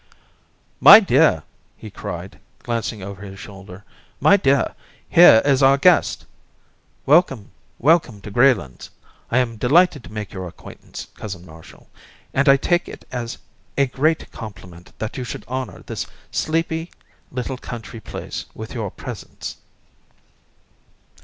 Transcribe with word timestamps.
"My 0.79 0.99
dear!" 0.99 1.43
he 1.77 1.91
cried, 1.91 2.39
glancing 2.63 3.03
over 3.03 3.21
his 3.21 3.39
shoulder; 3.39 3.83
"my 4.19 4.35
dear, 4.35 4.73
here 5.07 5.43
is 5.45 5.61
our 5.61 5.77
guest! 5.77 6.25
Welcome, 7.05 7.51
welcome 7.77 8.19
to 8.21 8.31
Greylands! 8.31 8.89
I 9.29 9.37
am 9.37 9.57
delighted 9.57 10.03
to 10.05 10.11
make 10.11 10.33
your 10.33 10.47
acquaintance, 10.47 11.05
Cousin 11.13 11.45
Marshall, 11.45 11.87
and 12.33 12.49
I 12.49 12.57
take 12.57 12.89
it 12.89 13.05
as 13.11 13.37
a 13.77 13.85
great 13.85 14.31
compliment 14.31 14.91
that 14.97 15.17
you 15.17 15.23
should 15.23 15.45
honour 15.47 15.83
this 15.85 16.07
sleepy 16.31 16.89
little 17.31 17.59
country 17.59 17.99
place 17.99 18.47
with 18.55 18.73
your 18.73 18.89
presence." 18.89 19.57